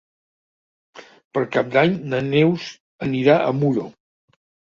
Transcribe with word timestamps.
Per 1.37 1.43
Cap 1.57 1.67
d'Any 1.75 1.93
na 2.15 2.21
Neus 2.31 2.65
anirà 3.09 3.37
a 3.51 3.55
Muro. 3.61 3.87